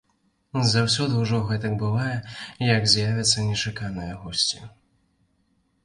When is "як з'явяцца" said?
2.75-3.47